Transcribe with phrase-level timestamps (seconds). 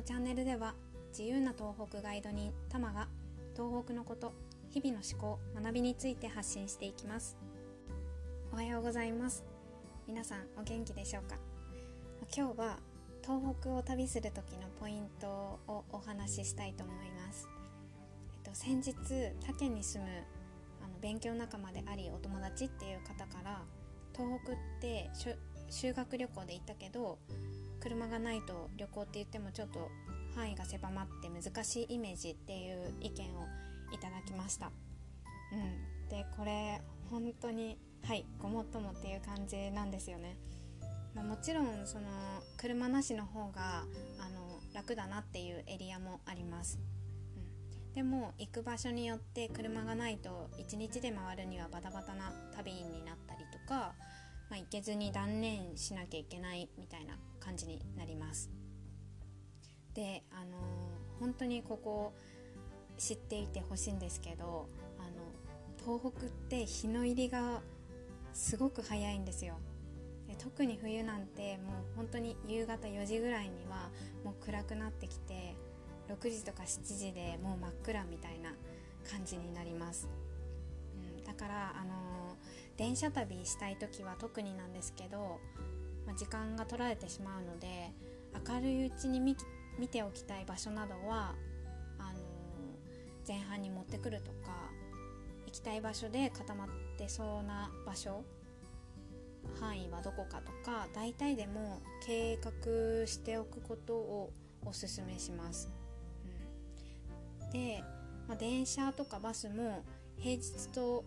[0.00, 0.72] のチャンネルでは
[1.10, 3.06] 自由な東北ガイド人タマが
[3.54, 4.32] 東北のこと
[4.70, 7.36] 日々の思考学びについて発信していきます。
[8.50, 9.44] おはようございます。
[10.08, 11.36] 皆さんお元気でしょうか？
[12.34, 12.78] 今日は
[13.22, 15.28] 東北を旅する時のポイント
[15.68, 17.46] をお話ししたいと思います、
[18.46, 18.94] えっと、先日
[19.46, 20.10] 他県に住む
[20.82, 23.60] あの勉強仲間でありお友達っていう方から
[24.14, 25.10] 東北って
[25.68, 27.18] 修学旅行で行ったけど
[27.80, 29.90] 車がないと旅行って言ってもちょっと
[30.34, 33.46] 範囲が狭まって難しいイメージっていう意見を
[33.92, 34.70] いただきました。
[35.52, 36.80] うん、でこれ
[37.10, 40.36] 本当にはいごもっともっていう感じなんですよね。
[41.14, 42.06] まあ、もちろんその
[42.56, 43.84] 車なしの方が
[44.20, 46.78] あの楽だなっていうエリアもあります。
[47.36, 53.94] うん、でも行く場所によって車がないと1日で回るにはバタバタな旅になったりとか、
[54.70, 58.50] けずに断念しなきゃいけないみたいな感じになります。
[59.94, 60.56] であの
[61.18, 62.12] 本当にここ
[62.96, 64.68] 知っていてほしいんですけど
[64.98, 67.60] あの東北って日の入りが
[68.32, 69.54] すごく早いんですよ
[70.28, 73.90] で特に冬なんてもう本当に夕方4時ぐらいには
[74.24, 75.56] もう暗くなってきて
[76.08, 78.52] 6時とか7時でもう真っ暗みたいな
[79.10, 80.08] 感じになります、
[81.18, 82.36] うん、だからあの
[82.80, 85.38] 電車旅したい時は特になんですけど、
[86.06, 87.92] まあ、時間が取られてしまうので
[88.48, 89.36] 明るいうちに見
[89.78, 91.34] 見ておきたい場所などは
[91.98, 92.18] あの
[93.28, 94.70] 前半に持ってくるとか
[95.44, 98.24] 行きたい場所で固まってそうな場所
[99.60, 104.32] 範囲はどこかとか大体でも計画しておくことを
[104.64, 105.70] おすすめします。
[107.42, 107.84] うん、で、
[108.26, 109.84] まあ、電車とかバスも
[110.16, 111.04] 平日と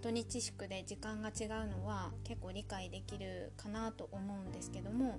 [0.00, 5.18] 土日祝で時間が違うのは結構理解できるかなと思うんですけども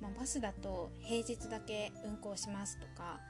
[0.00, 3.20] まあ、バスだと平日だけ運行しますとか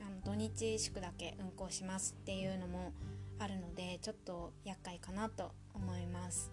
[0.00, 2.92] あの土日祝だけ運行しますっていうのも
[3.38, 6.50] あるのでちょっと厄介かなと思います。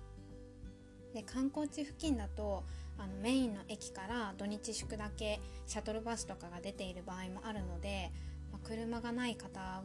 [1.13, 2.63] で観光地付近だと
[2.99, 8.11] あのメインの駅から土日祝だけシャトルバスとかが出ている場合もあるので、
[8.51, 9.81] まあ、車がない方は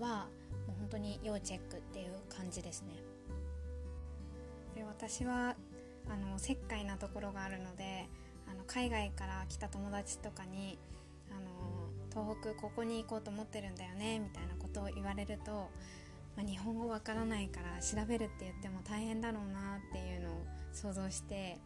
[0.67, 2.95] もう本当に要チェックっていう感じですね。
[4.75, 5.57] で私は
[6.09, 8.09] あの石灰なところがあるので
[8.51, 10.79] あの海外から来た友達とかに
[11.31, 15.71] あの東北ここに行こうと思ってるんだよねみたいなことを言われると、
[16.37, 21.59] まあ、日本語わからないから調べるって言っても大変だろうなっていうのを想像して、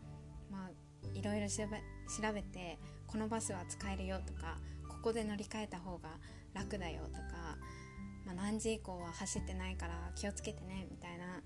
[0.51, 0.71] まあ、
[1.15, 1.79] いろいろ調べ
[2.23, 6.11] 調べてこのバスは使えるよとかここで乗り換えた方が
[6.55, 7.59] 楽だよとか、
[8.25, 11.43] まあ、何時以降は走ってないから気をつけてねみたいな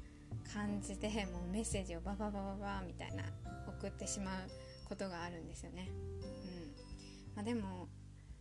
[0.52, 3.24] 感じでもうメッセージをバババババみたいな
[3.68, 4.48] 送ってしまう
[4.88, 5.88] ことがあるんですよね。
[5.88, 7.88] うんまあ、でも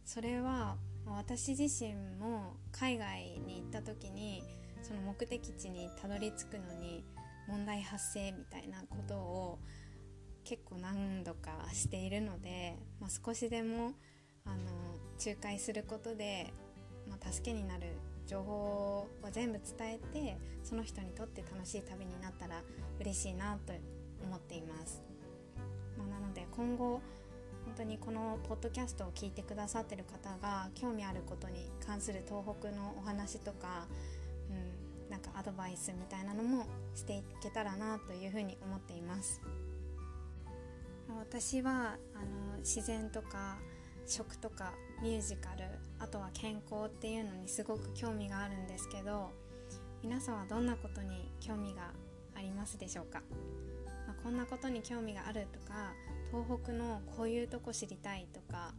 [0.06, 4.44] それは私自身も海外に行った時に
[4.82, 7.04] その目的地にたどり着くのに
[7.48, 9.60] 問題発生みたいなことを
[10.44, 13.94] 結構何度かしているので、まあ、少しでも
[14.46, 14.56] あの
[15.24, 16.54] 仲介することで、
[17.08, 17.94] まあ、助けになる
[18.30, 22.62] 情報を全部伝えてその人にとって楽しい旅になったら
[23.00, 23.74] 嬉しいなと
[24.24, 25.02] 思っています。
[25.98, 27.02] まあ、なので今後
[27.66, 33.88] 本当にこのポッドキャストを聞いてくださってる方が興味あることに関する東北のお話とか、
[34.50, 39.42] うん、なんかアドバイスみたいなのもしていけたらなというふうに思っています
[41.20, 43.58] 私はあの自然とか
[44.10, 45.66] 食とかミュージカル
[46.00, 49.32] あとは健康っていうのにすごく興味があるんですけど
[50.02, 51.92] 皆さんはどんなことに興味が
[52.36, 53.22] ありますでしょうか？
[54.08, 55.94] まあ、こんなことに興味があるとか
[56.32, 58.74] 東北のこういうとこ知りたいとか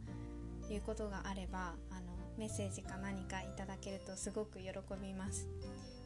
[0.69, 4.69] いうことがあればあのメッセージか何かいただけるとすごく喜
[5.01, 5.47] びます。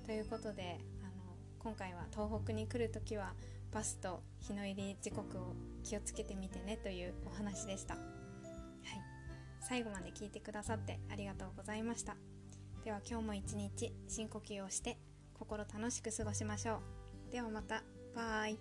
[0.05, 1.11] ということであの
[1.59, 3.33] 今回は東北に来る時は
[3.71, 7.95] バスと日の入り時刻を気をつけてみてねというお話でした。
[9.67, 12.15] 最後まで聞いてくださってありがとうございました。
[12.83, 14.99] では今日も一日深呼吸をして
[15.33, 16.81] 心楽しく過ごしましょ
[17.29, 17.31] う。
[17.31, 17.81] ではまた。
[18.15, 18.59] バイ。